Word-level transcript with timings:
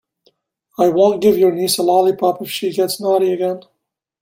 I 0.79 0.89
won't 0.89 1.21
give 1.21 1.37
your 1.37 1.51
niece 1.51 1.77
a 1.77 1.83
lollipop 1.83 2.41
if 2.41 2.49
she 2.49 2.73
gets 2.73 2.99
naughty 2.99 3.31
again. 3.31 3.61